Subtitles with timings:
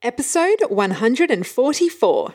[0.00, 2.34] Episode 144.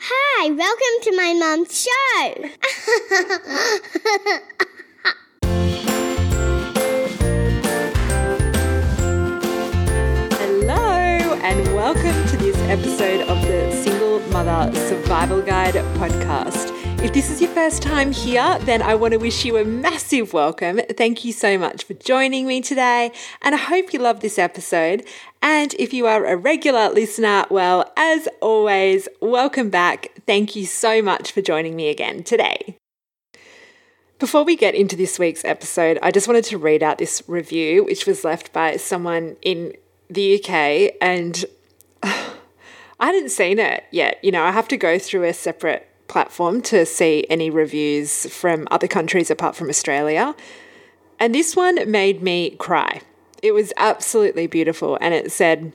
[0.00, 2.48] Hi, welcome to my mum's show.
[10.38, 12.33] Hello, and welcome to
[12.70, 16.72] episode of the Single Mother Survival Guide podcast.
[17.04, 20.32] If this is your first time here, then I want to wish you a massive
[20.32, 20.80] welcome.
[20.96, 25.06] Thank you so much for joining me today, and I hope you love this episode.
[25.42, 30.08] And if you are a regular listener, well, as always, welcome back.
[30.26, 32.78] Thank you so much for joining me again today.
[34.18, 37.84] Before we get into this week's episode, I just wanted to read out this review,
[37.84, 39.74] which was left by someone in
[40.08, 41.44] the UK, and
[43.06, 44.18] hadn't seen it yet.
[44.22, 48.68] You know, I have to go through a separate platform to see any reviews from
[48.70, 50.34] other countries apart from Australia.
[51.18, 53.00] And this one made me cry.
[53.42, 54.98] It was absolutely beautiful.
[55.00, 55.72] And it said,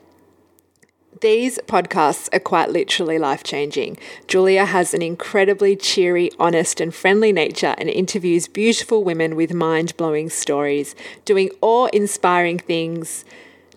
[1.21, 3.97] these podcasts are quite literally life changing.
[4.27, 9.97] Julia has an incredibly cheery, honest, and friendly nature and interviews beautiful women with mind
[9.97, 13.25] blowing stories, doing awe inspiring things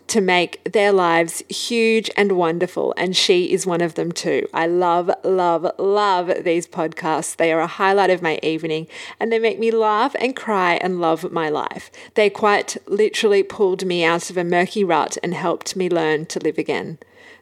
[0.09, 2.95] to make their lives huge and wonderful.
[2.97, 4.47] And she is one of them too.
[4.53, 7.37] I love, love, love these podcasts.
[7.37, 11.01] They are a highlight of my evening and they make me laugh and cry and
[11.01, 11.91] love my life.
[12.15, 16.41] They quite literally pulled me out of a murky rut and helped me learn to
[16.41, 16.99] live again.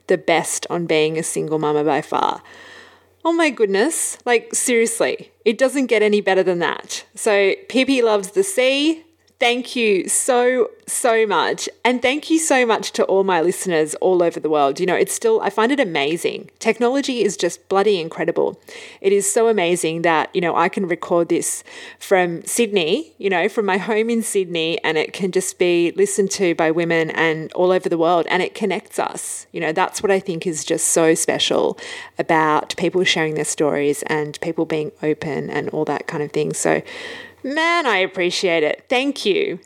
[0.07, 2.43] The best on being a single mama by far.
[3.25, 4.17] Oh my goodness.
[4.25, 7.05] Like, seriously, it doesn't get any better than that.
[7.15, 9.05] So, Pippi loves the sea.
[9.41, 11.67] Thank you so, so much.
[11.83, 14.79] And thank you so much to all my listeners all over the world.
[14.79, 16.51] You know, it's still, I find it amazing.
[16.59, 18.61] Technology is just bloody incredible.
[19.01, 21.65] It is so amazing that, you know, I can record this
[21.99, 26.31] from Sydney, you know, from my home in Sydney, and it can just be listened
[26.33, 29.47] to by women and all over the world, and it connects us.
[29.53, 31.79] You know, that's what I think is just so special
[32.19, 36.53] about people sharing their stories and people being open and all that kind of thing.
[36.53, 36.83] So,
[37.43, 38.85] Man, I appreciate it.
[38.89, 39.61] Thank you.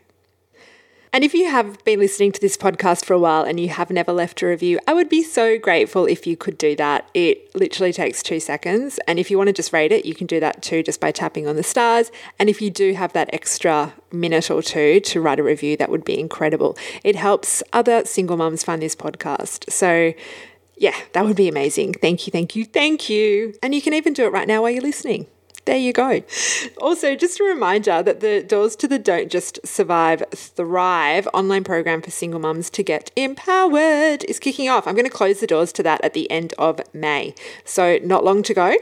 [1.15, 3.89] And if you have been listening to this podcast for a while and you have
[3.89, 7.09] never left a review, I would be so grateful if you could do that.
[7.13, 8.99] It literally takes two seconds.
[9.07, 11.11] And if you want to just rate it, you can do that too just by
[11.11, 12.11] tapping on the stars.
[12.37, 15.89] And if you do have that extra minute or two to write a review, that
[15.89, 16.77] would be incredible.
[17.01, 19.71] It helps other single mums find this podcast.
[19.71, 20.13] So,
[20.75, 21.93] yeah, that would be amazing.
[21.93, 23.53] Thank you, thank you, thank you.
[23.63, 25.27] And you can even do it right now while you're listening
[25.65, 26.21] there you go.
[26.79, 32.01] Also, just a reminder that the Doors to the Don't Just Survive, Thrive online program
[32.01, 34.87] for single mums to get empowered is kicking off.
[34.87, 37.33] I'm going to close the doors to that at the end of May.
[37.63, 38.75] So, not long to go.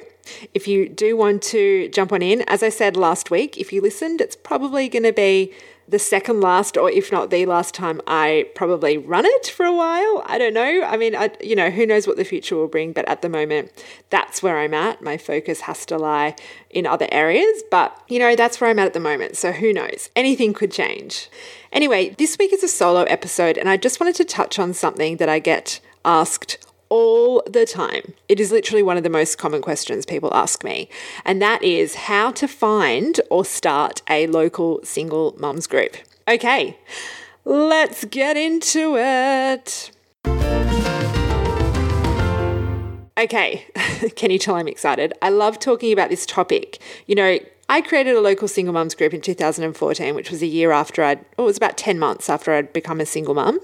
[0.53, 3.81] If you do want to jump on in, as I said last week, if you
[3.81, 5.53] listened, it's probably going to be
[5.87, 9.73] the second last, or if not the last time I probably run it for a
[9.73, 10.23] while.
[10.25, 10.83] I don't know.
[10.83, 13.29] I mean, I, you know, who knows what the future will bring, but at the
[13.29, 13.71] moment,
[14.09, 15.01] that's where I'm at.
[15.01, 16.35] My focus has to lie
[16.69, 19.37] in other areas, but you know, that's where I'm at at the moment.
[19.37, 20.09] So who knows?
[20.15, 21.29] Anything could change.
[21.71, 25.17] Anyway, this week is a solo episode, and I just wanted to touch on something
[25.17, 26.57] that I get asked
[26.93, 28.13] all the time.
[28.29, 30.87] It is literally one of the most common questions people ask me,
[31.25, 35.97] and that is how to find or start a local single mums group.
[36.27, 36.77] Okay,
[37.45, 39.89] let's get into it.
[43.17, 43.65] Okay,
[44.15, 45.13] can you tell I'm excited?
[45.19, 46.79] I love talking about this topic.
[47.07, 47.39] You know,
[47.69, 51.25] I created a local single mums group in 2014, which was a year after I'd,
[51.39, 53.59] oh, it was about 10 months after I'd become a single mum,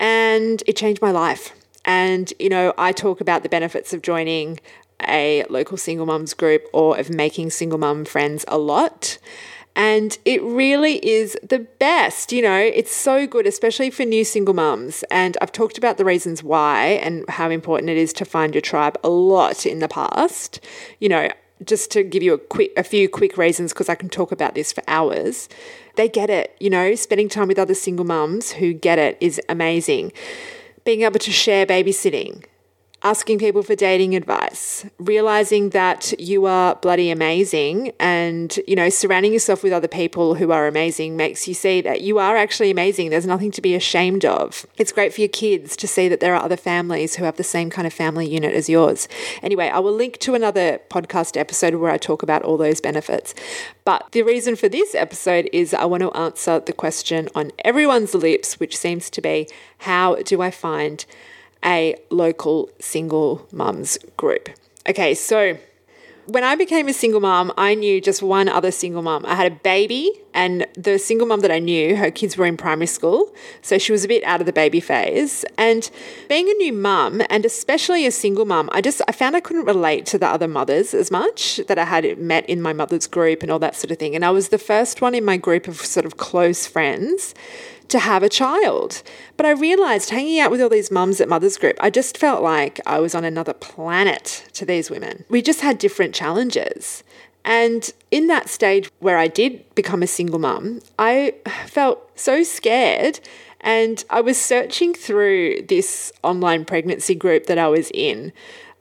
[0.00, 1.52] and it changed my life.
[1.86, 4.58] And, you know, I talk about the benefits of joining
[5.06, 9.18] a local single mums group or of making single mum friends a lot.
[9.76, 12.32] And it really is the best.
[12.32, 15.04] You know, it's so good, especially for new single mums.
[15.10, 18.62] And I've talked about the reasons why and how important it is to find your
[18.62, 20.60] tribe a lot in the past.
[20.98, 21.28] You know,
[21.64, 24.54] just to give you a quick a few quick reasons because I can talk about
[24.54, 25.48] this for hours.
[25.96, 29.40] They get it, you know, spending time with other single mums who get it is
[29.48, 30.12] amazing
[30.86, 32.44] being able to share babysitting,
[33.02, 39.32] asking people for dating advice, realizing that you are bloody amazing and, you know, surrounding
[39.32, 43.10] yourself with other people who are amazing makes you see that you are actually amazing.
[43.10, 44.66] There's nothing to be ashamed of.
[44.76, 47.44] It's great for your kids to see that there are other families who have the
[47.44, 49.08] same kind of family unit as yours.
[49.42, 53.34] Anyway, I will link to another podcast episode where I talk about all those benefits.
[53.84, 58.14] But the reason for this episode is I want to answer the question on everyone's
[58.14, 59.48] lips, which seems to be
[59.78, 61.04] how do I find
[61.66, 64.48] a local single mums group?
[64.88, 65.58] Okay, so
[66.28, 69.24] When I became a single mom, I knew just one other single mom.
[69.26, 72.56] I had a baby, and the single mom that I knew, her kids were in
[72.56, 73.32] primary school,
[73.62, 75.44] so she was a bit out of the baby phase.
[75.56, 75.88] And
[76.28, 79.66] being a new mum, and especially a single mum, I just I found I couldn't
[79.66, 83.44] relate to the other mothers as much that I had met in my mother's group
[83.44, 84.16] and all that sort of thing.
[84.16, 87.36] And I was the first one in my group of sort of close friends
[87.88, 89.02] to have a child.
[89.36, 92.42] But I realized hanging out with all these mums at Mother's Group, I just felt
[92.42, 95.24] like I was on another planet to these women.
[95.28, 97.02] We just had different challenges.
[97.44, 101.34] And in that stage where I did become a single mum, I
[101.66, 103.20] felt so scared.
[103.60, 108.32] And I was searching through this online pregnancy group that I was in.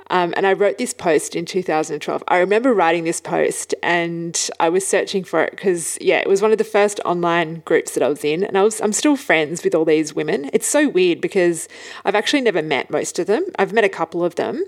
[0.09, 2.23] Um, and I wrote this post in 2012.
[2.27, 6.41] I remember writing this post and I was searching for it because, yeah, it was
[6.41, 8.43] one of the first online groups that I was in.
[8.43, 10.49] And I was, I'm still friends with all these women.
[10.53, 11.67] It's so weird because
[12.03, 13.45] I've actually never met most of them.
[13.57, 14.63] I've met a couple of them,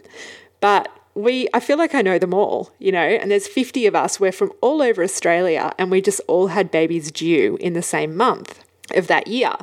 [0.60, 3.95] but we, I feel like I know them all, you know, and there's 50 of
[3.95, 4.19] us.
[4.19, 8.16] We're from all over Australia and we just all had babies due in the same
[8.16, 8.63] month
[8.95, 9.54] of that year,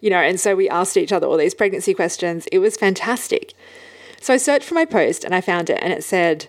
[0.00, 2.46] you know, and so we asked each other all these pregnancy questions.
[2.50, 3.54] It was fantastic.
[4.24, 6.48] So I searched for my post and I found it, and it said,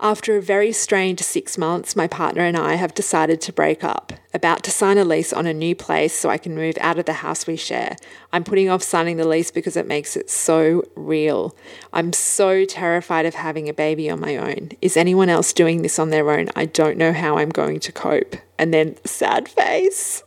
[0.00, 4.12] after a very strained six months, my partner and I have decided to break up.
[4.34, 7.04] About to sign a lease on a new place so I can move out of
[7.04, 7.94] the house we share.
[8.32, 11.54] I'm putting off signing the lease because it makes it so real.
[11.92, 14.70] I'm so terrified of having a baby on my own.
[14.82, 16.48] Is anyone else doing this on their own?
[16.56, 18.34] I don't know how I'm going to cope.
[18.58, 20.24] And then, sad face.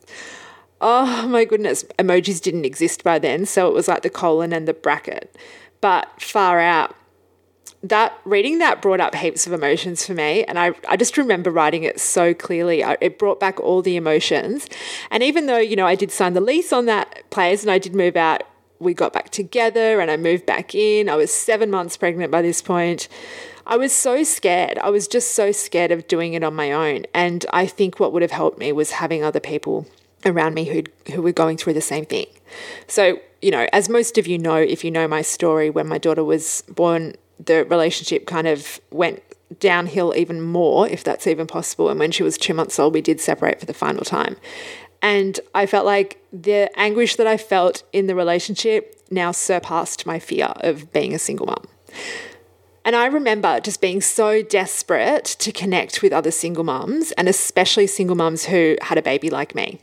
[0.79, 4.69] Oh my goodness, emojis didn't exist by then, so it was like the colon and
[4.69, 5.35] the bracket
[5.81, 6.95] but far out.
[7.83, 11.51] That reading that brought up heaps of emotions for me, and I, I just remember
[11.51, 12.83] writing it so clearly.
[12.83, 14.67] I, it brought back all the emotions,
[15.11, 17.77] and even though you know I did sign the lease on that place and I
[17.77, 18.43] did move out,
[18.79, 21.09] we got back together and I moved back in.
[21.09, 23.07] I was seven months pregnant by this point.
[23.65, 24.77] I was so scared.
[24.79, 27.05] I was just so scared of doing it on my own.
[27.13, 29.87] And I think what would have helped me was having other people
[30.27, 30.83] around me who
[31.13, 32.27] who were going through the same thing.
[32.87, 35.97] So you know, as most of you know, if you know my story, when my
[35.97, 39.21] daughter was born, the relationship kind of went
[39.59, 41.89] downhill even more, if that's even possible.
[41.89, 44.37] And when she was two months old, we did separate for the final time.
[45.01, 50.19] And I felt like the anguish that I felt in the relationship now surpassed my
[50.19, 51.65] fear of being a single mom.
[52.83, 57.85] And I remember just being so desperate to connect with other single mums, and especially
[57.85, 59.81] single mums who had a baby like me.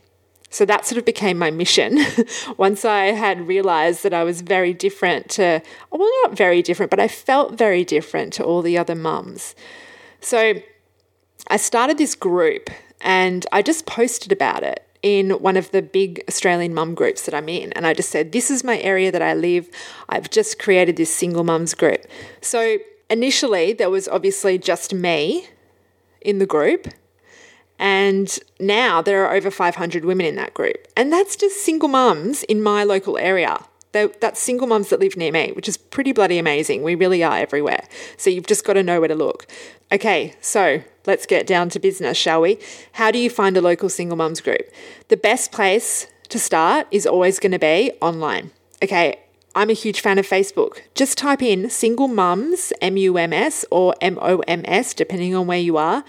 [0.54, 1.98] So that sort of became my mission
[2.56, 5.60] once I had realized that I was very different to,
[5.90, 9.56] well, not very different, but I felt very different to all the other mums.
[10.20, 10.54] So
[11.48, 12.70] I started this group
[13.00, 17.34] and I just posted about it in one of the big Australian mum groups that
[17.34, 17.72] I'm in.
[17.72, 19.68] And I just said, This is my area that I live.
[20.08, 22.06] I've just created this single mums group.
[22.40, 22.78] So
[23.10, 25.48] initially, there was obviously just me
[26.20, 26.86] in the group.
[27.78, 30.86] And now there are over 500 women in that group.
[30.96, 33.58] And that's just single mums in my local area.
[33.92, 36.82] that's single mums that live near me, which is pretty bloody amazing.
[36.82, 37.86] We really are everywhere.
[38.16, 39.46] So you've just got to know where to look.
[39.92, 42.58] Okay, so let's get down to business, shall we?
[42.92, 44.68] How do you find a local single mums group?
[45.08, 48.50] The best place to start is always going to be online.
[48.82, 49.20] Okay,
[49.54, 50.80] I'm a huge fan of Facebook.
[50.94, 55.34] Just type in single mums, M U M S, or M O M S, depending
[55.34, 56.04] on where you are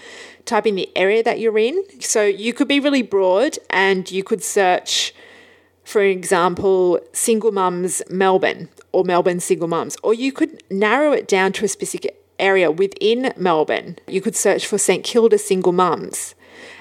[0.46, 1.82] type in the area that you're in.
[2.00, 5.14] So you could be really broad and you could search,
[5.84, 11.52] for example, single mums Melbourne or Melbourne single mums, or you could narrow it down
[11.52, 13.98] to a specific area within Melbourne.
[14.06, 16.34] You could search for St Kilda single mums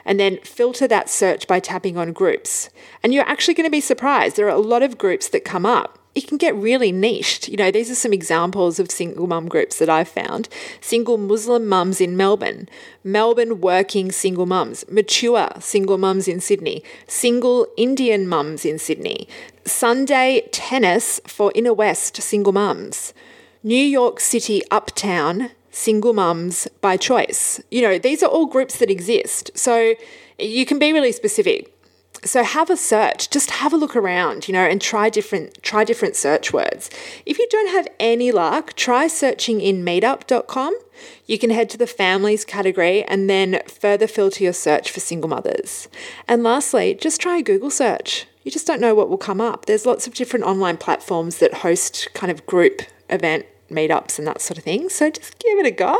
[0.05, 2.69] and then filter that search by tapping on groups.
[3.03, 4.35] And you're actually going to be surprised.
[4.35, 7.49] There are a lot of groups that come up it can get really niched.
[7.49, 10.47] You know, these are some examples of single mum groups that I've found.
[10.79, 12.69] Single Muslim mums in Melbourne,
[13.03, 19.27] Melbourne working single mums, mature single mums in Sydney, single Indian mums in Sydney,
[19.65, 23.13] Sunday tennis for inner west single mums,
[23.61, 27.61] New York City uptown single mums by choice.
[27.69, 29.51] You know, these are all groups that exist.
[29.55, 29.95] So
[30.39, 31.74] you can be really specific
[32.23, 35.83] so have a search just have a look around you know and try different try
[35.83, 36.89] different search words.
[37.25, 40.77] If you don't have any luck try searching in meetup.com
[41.25, 45.29] you can head to the families category and then further filter your search for single
[45.29, 45.87] mothers.
[46.27, 48.27] And lastly just try a google search.
[48.43, 49.65] You just don't know what will come up.
[49.65, 54.41] There's lots of different online platforms that host kind of group event meetups and that
[54.41, 54.89] sort of thing.
[54.89, 55.99] So just give it a go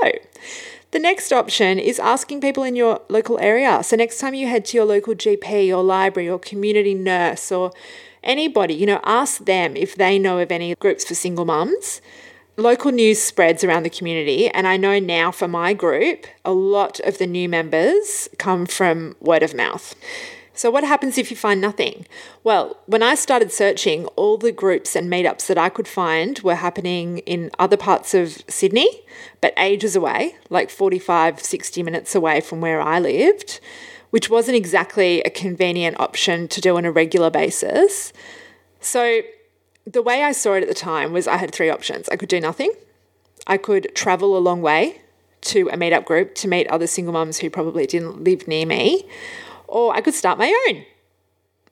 [0.92, 3.84] the next option is asking people in your local area.
[3.84, 7.72] So, next time you head to your local GP or library or community nurse or
[8.24, 12.01] anybody, you know, ask them if they know of any groups for single mums
[12.58, 14.50] local news spreads around the community.
[14.50, 19.15] And I know now for my group, a lot of the new members come from
[19.20, 19.96] word of mouth.
[20.56, 22.08] So, what happens if you find nothing?
[22.44, 26.56] Well, when I started searching, all the groups and meetups that I could find were
[26.56, 29.04] happening in other parts of Sydney,
[29.42, 33.60] but ages away, like 45, 60 minutes away from where I lived,
[34.12, 38.14] which wasn't exactly a convenient option to do on a regular basis.
[38.80, 39.22] So,
[39.86, 42.08] the way I saw it at the time was I had three options.
[42.08, 42.72] I could do nothing,
[43.46, 45.02] I could travel a long way
[45.42, 49.06] to a meetup group to meet other single mums who probably didn't live near me,
[49.75, 50.86] or I could start my own.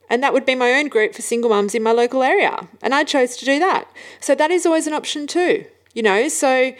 [0.10, 2.67] And that would be my own group for single mums in my local area.
[2.81, 3.89] And I chose to do that.
[4.19, 6.27] So that is always an option too, you know?
[6.27, 6.74] So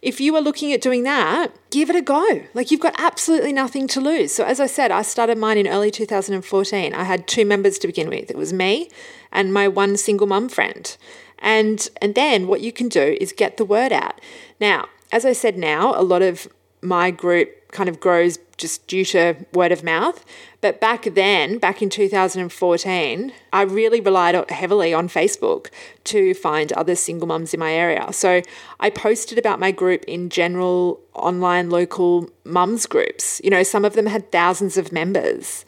[0.00, 2.44] if you are looking at doing that, give it a go.
[2.54, 4.32] Like you've got absolutely nothing to lose.
[4.32, 6.94] So as I said, I started mine in early 2014.
[6.94, 8.30] I had two members to begin with.
[8.30, 8.88] It was me
[9.30, 10.96] and my one single mum friend.
[11.40, 14.18] And and then what you can do is get the word out.
[14.58, 16.48] Now, as I said now, a lot of
[16.80, 20.24] my group kind of grows just due to word of mouth.
[20.60, 25.68] But back then, back in 2014, I really relied heavily on Facebook
[26.04, 28.12] to find other single mums in my area.
[28.12, 28.42] So
[28.78, 33.40] I posted about my group in general online local mums groups.
[33.42, 35.64] You know, some of them had thousands of members.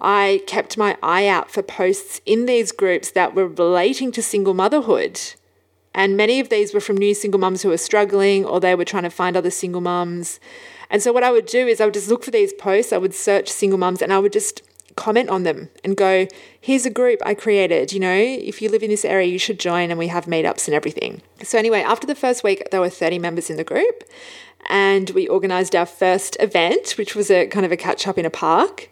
[0.00, 4.54] I kept my eye out for posts in these groups that were relating to single
[4.54, 5.20] motherhood.
[5.94, 8.84] And many of these were from new single mums who were struggling or they were
[8.84, 10.38] trying to find other single mums.
[10.90, 12.98] And so what I would do is I would just look for these posts, I
[12.98, 14.62] would search single mums and I would just
[14.96, 16.26] comment on them and go,
[16.60, 17.92] here's a group I created.
[17.92, 20.66] You know, if you live in this area, you should join and we have meetups
[20.66, 21.22] and everything.
[21.42, 24.04] So, anyway, after the first week, there were 30 members in the group
[24.68, 28.26] and we organized our first event, which was a kind of a catch up in
[28.26, 28.90] a park.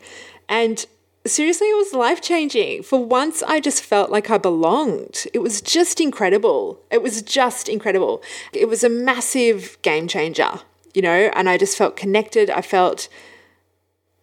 [0.49, 0.87] And
[1.27, 2.85] seriously, it was life changing.
[2.85, 5.27] For once, I just felt like I belonged.
[5.35, 6.81] It was just incredible.
[6.91, 8.23] It was just incredible.
[8.53, 10.61] It was a massive game changer
[10.97, 12.49] you know, and I just felt connected.
[12.49, 13.09] I felt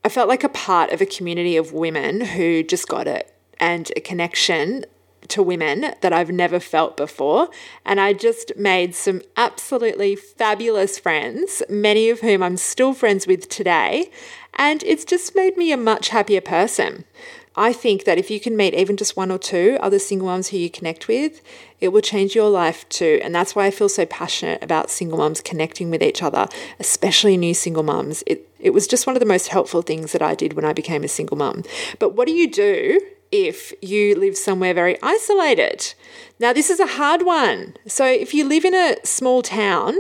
[0.04, 3.90] I felt like a part of a community of women who just got it and
[3.96, 4.86] a connection
[5.30, 7.48] to women that I've never felt before.
[7.86, 13.48] And I just made some absolutely fabulous friends, many of whom I'm still friends with
[13.48, 14.10] today.
[14.56, 17.06] And it's just made me a much happier person.
[17.56, 20.50] I think that if you can meet even just one or two other single moms
[20.50, 21.42] who you connect with,
[21.80, 23.20] it will change your life too.
[23.24, 26.48] And that's why I feel so passionate about single moms connecting with each other,
[26.80, 28.24] especially new single moms.
[28.26, 30.74] It, it was just one of the most helpful things that I did when I
[30.74, 31.64] became a single mom.
[32.00, 33.00] But what do you do
[33.32, 35.94] if you live somewhere very isolated?
[36.40, 37.76] Now, this is a hard one.
[37.86, 39.96] So, if you live in a small town,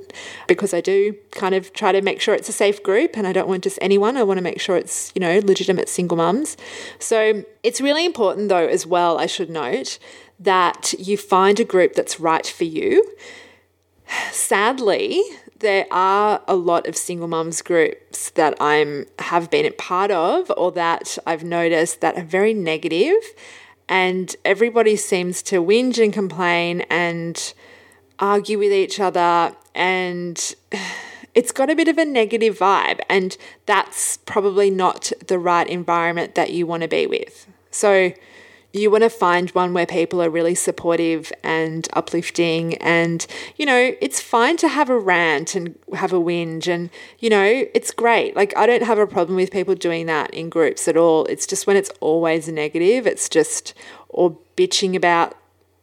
[0.47, 3.33] because I do kind of try to make sure it's a safe group and I
[3.33, 4.17] don't want just anyone.
[4.17, 6.57] I want to make sure it's, you know, legitimate single mums.
[6.99, 9.99] So it's really important though, as well, I should note,
[10.39, 13.15] that you find a group that's right for you.
[14.31, 15.21] Sadly,
[15.59, 20.51] there are a lot of single mums groups that I'm have been a part of
[20.57, 23.15] or that I've noticed that are very negative
[23.87, 27.53] and everybody seems to whinge and complain and
[28.19, 30.55] argue with each other and
[31.33, 36.35] it's got a bit of a negative vibe and that's probably not the right environment
[36.35, 37.47] that you want to be with.
[37.71, 38.11] So
[38.79, 43.95] you want to find one where people are really supportive and uplifting and you know
[44.01, 46.89] it's fine to have a rant and have a whinge and
[47.19, 48.35] you know it's great.
[48.35, 51.25] Like i don't have a problem with people doing that in groups at all.
[51.25, 53.73] It's just when it's always negative it's just
[54.09, 55.35] or bitching about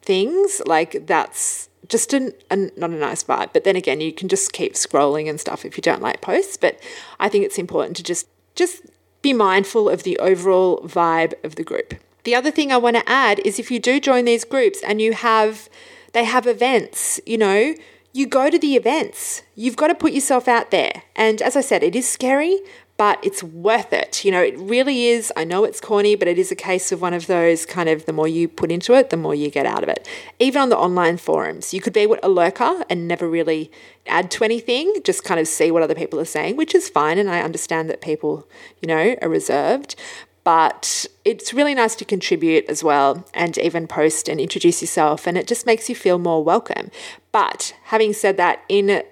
[0.02, 3.52] things like that's just an, a, not a nice vibe.
[3.52, 6.56] But then again you can just keep scrolling and stuff if you don't like posts.
[6.56, 6.78] But
[7.18, 8.82] i think it's important to just just
[9.22, 11.94] be mindful of the overall vibe of the group
[12.24, 15.00] the other thing I want to add is if you do join these groups and
[15.00, 15.68] you have,
[16.12, 17.74] they have events, you know,
[18.12, 19.42] you go to the events.
[19.54, 21.02] You've got to put yourself out there.
[21.16, 22.60] And as I said, it is scary,
[22.98, 24.22] but it's worth it.
[24.24, 25.32] You know, it really is.
[25.34, 28.04] I know it's corny, but it is a case of one of those kind of
[28.04, 30.06] the more you put into it, the more you get out of it.
[30.38, 33.72] Even on the online forums, you could be a lurker and never really
[34.06, 37.16] add to anything, just kind of see what other people are saying, which is fine.
[37.18, 38.46] And I understand that people,
[38.82, 39.96] you know, are reserved.
[40.44, 45.38] But it's really nice to contribute as well and even post and introduce yourself, and
[45.38, 46.90] it just makes you feel more welcome.
[47.30, 49.02] But having said that, in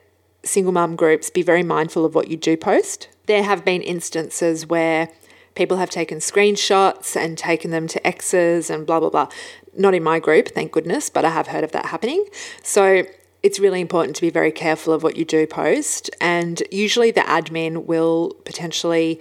[0.43, 3.09] single mum groups, be very mindful of what you do post.
[3.27, 5.11] There have been instances where
[5.55, 9.29] people have taken screenshots and taken them to exes and blah, blah, blah.
[9.77, 12.25] Not in my group, thank goodness, but I have heard of that happening.
[12.63, 13.05] So
[13.43, 16.11] it's really important to be very careful of what you do post.
[16.21, 19.21] And usually the admin will potentially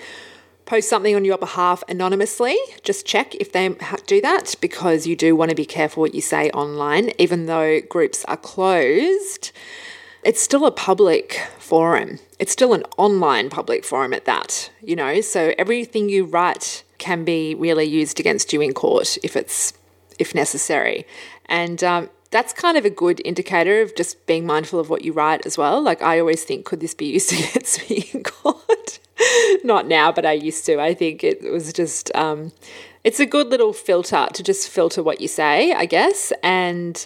[0.69, 2.55] post something on your behalf anonymously.
[2.83, 6.21] Just check if they do that because you do want to be careful what you
[6.21, 9.51] say online, even though groups are closed.
[10.23, 12.19] It's still a public forum.
[12.37, 15.21] It's still an online public forum at that, you know.
[15.21, 19.73] So everything you write can be really used against you in court if it's
[20.19, 21.07] if necessary.
[21.47, 25.13] And um, that's kind of a good indicator of just being mindful of what you
[25.13, 25.81] write as well.
[25.81, 28.57] Like I always think, could this be used against me in court?
[29.63, 30.79] Not now, but I used to.
[30.79, 32.51] I think it was just, um,
[33.03, 36.33] it's a good little filter to just filter what you say, I guess.
[36.43, 37.05] And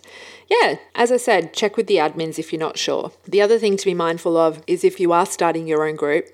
[0.50, 3.12] yeah, as I said, check with the admins if you're not sure.
[3.25, 6.27] The other thing to be mindful of is if you are starting your own group,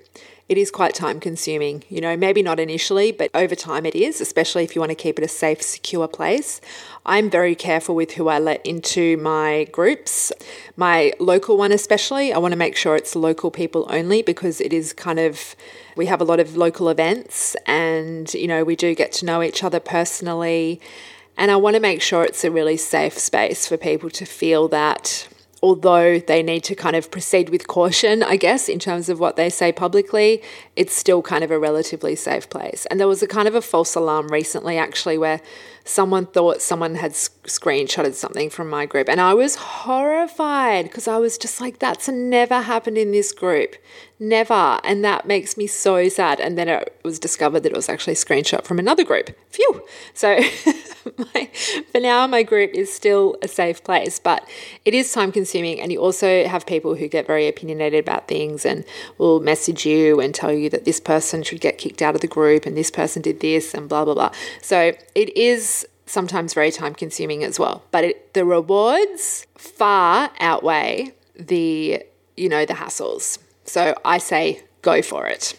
[0.50, 1.84] it is quite time consuming.
[1.88, 4.96] You know, maybe not initially, but over time it is, especially if you want to
[4.96, 6.60] keep it a safe, secure place.
[7.06, 10.32] I'm very careful with who I let into my groups,
[10.76, 12.32] my local one especially.
[12.32, 15.54] I want to make sure it's local people only because it is kind of,
[15.96, 19.44] we have a lot of local events and, you know, we do get to know
[19.44, 20.80] each other personally.
[21.36, 24.66] And I want to make sure it's a really safe space for people to feel
[24.68, 25.28] that
[25.62, 29.36] although they need to kind of proceed with caution, I guess, in terms of what
[29.36, 30.42] they say publicly,
[30.76, 32.86] it's still kind of a relatively safe place.
[32.86, 35.40] And there was a kind of a false alarm recently, actually, where
[35.84, 39.08] someone thought someone had screenshotted something from my group.
[39.08, 43.76] And I was horrified because I was just like, that's never happened in this group.
[44.22, 44.78] Never.
[44.84, 46.40] And that makes me so sad.
[46.40, 49.30] And then it was discovered that it was actually a screenshot from another group.
[49.48, 49.82] Phew.
[50.12, 50.36] So
[51.34, 51.48] my,
[51.90, 54.46] for now, my group is still a safe place, but
[54.84, 55.80] it is time consuming.
[55.80, 58.84] And you also have people who get very opinionated about things and
[59.16, 62.28] will message you and tell you that this person should get kicked out of the
[62.28, 64.32] group and this person did this and blah, blah, blah.
[64.60, 67.84] So it is sometimes very time consuming as well.
[67.90, 72.02] But it, the rewards far outweigh the,
[72.36, 73.38] you know, the hassles.
[73.70, 75.56] So I say go for it.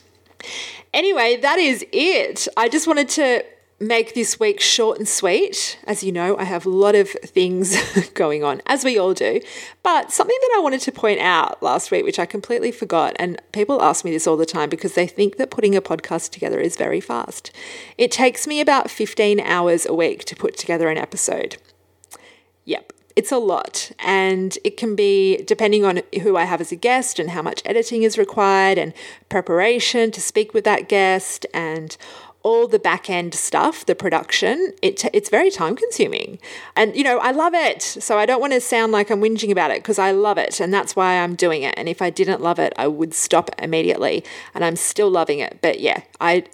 [0.94, 2.46] Anyway, that is it.
[2.58, 3.46] I just wanted to
[3.80, 5.80] make this week short and sweet.
[5.88, 7.74] As you know, I have a lot of things
[8.14, 9.40] going on, as we all do.
[9.82, 13.42] But something that I wanted to point out last week, which I completely forgot, and
[13.54, 16.60] people ask me this all the time because they think that putting a podcast together
[16.60, 17.50] is very fast.
[17.98, 21.56] It takes me about 15 hours a week to put together an episode.
[22.66, 22.92] Yep.
[23.22, 27.20] It's a lot, and it can be depending on who I have as a guest
[27.20, 28.94] and how much editing is required, and
[29.30, 31.96] preparation to speak with that guest, and
[32.44, 36.40] all the back end stuff, the production, it t- it's very time consuming.
[36.76, 37.82] And, you know, I love it.
[37.82, 40.60] So I don't want to sound like I'm whinging about it because I love it.
[40.60, 41.76] And that's why I'm doing it.
[41.78, 44.24] And if I didn't love it, I would stop immediately.
[44.56, 45.60] And I'm still loving it.
[45.62, 46.46] But yeah, I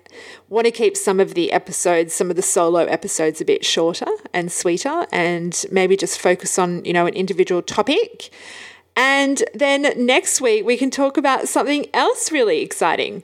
[0.50, 4.08] want to keep some of the episodes, some of the solo episodes a bit shorter
[4.34, 8.30] and sweeter and maybe just focus on, you know, an individual topic.
[8.98, 13.24] And then next week, we can talk about something else really exciting.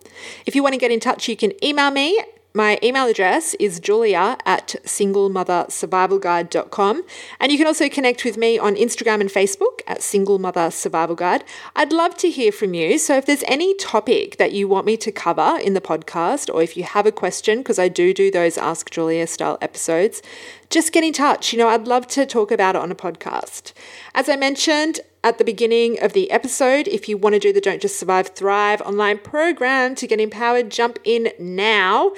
[0.46, 2.22] If you want to get in touch, you can email me
[2.58, 7.04] my email address is julia at singlemothersurvivalguide.com.
[7.38, 11.14] And you can also connect with me on Instagram and Facebook at Single Mother Survival
[11.14, 11.44] Guide.
[11.76, 12.98] I'd love to hear from you.
[12.98, 16.60] So if there's any topic that you want me to cover in the podcast, or
[16.60, 20.20] if you have a question, because I do do those Ask Julia style episodes,
[20.68, 21.52] just get in touch.
[21.52, 23.72] You know, I'd love to talk about it on a podcast.
[24.16, 26.88] As I mentioned, at the beginning of the episode.
[26.88, 30.70] If you want to do the Don't Just Survive, Thrive online program to get empowered,
[30.70, 32.12] jump in now.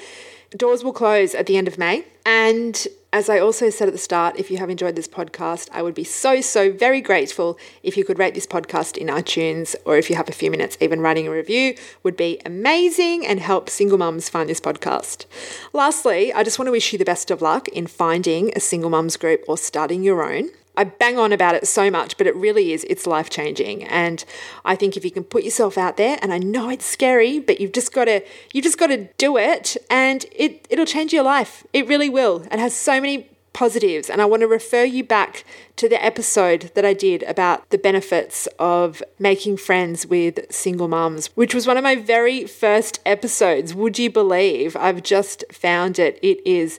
[0.57, 2.05] Doors will close at the end of May.
[2.27, 5.83] And as I also said at the start, if you have enjoyed this podcast, I
[5.83, 9.97] would be so, so very grateful if you could rate this podcast in iTunes or
[9.97, 13.71] if you have a few minutes, even writing a review would be amazing and help
[13.71, 15.27] single mums find this podcast.
[15.73, 18.91] Lastly, I just want to wish you the best of luck in finding a single
[18.91, 20.51] mums group or starting your own.
[20.77, 23.85] I bang on about it so much, but it really is, it's life changing.
[23.85, 24.25] And
[24.65, 27.61] I think if you can put yourself out there, and I know it's scary, but
[27.61, 31.25] you've just got to, you've just got to do it and it, it'll change your
[31.25, 31.67] life.
[31.73, 32.47] It really will.
[32.51, 34.09] It has so many positives.
[34.09, 35.45] And I want to refer you back
[35.77, 41.27] to the episode that I did about the benefits of making friends with single moms,
[41.35, 43.75] which was one of my very first episodes.
[43.75, 46.19] Would you believe I've just found it?
[46.23, 46.79] It is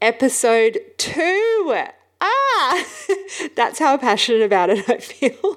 [0.00, 1.84] episode two.
[2.20, 2.84] Ah,
[3.54, 5.56] that's how passionate about it I feel.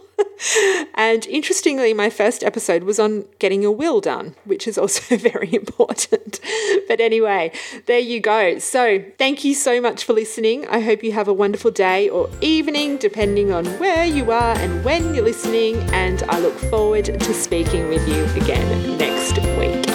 [0.96, 5.54] and interestingly, my first episode was on getting a will done, which is also very
[5.54, 6.40] important.
[6.88, 7.52] but anyway,
[7.86, 8.60] there you go.
[8.60, 10.68] So, thank you so much for listening.
[10.68, 14.84] I hope you have a wonderful day or evening, depending on where you are and
[14.84, 15.78] when you're listening.
[15.94, 19.88] And I look forward to speaking with you again next week.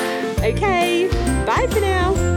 [0.45, 1.09] Okay,
[1.47, 2.28] bye for now.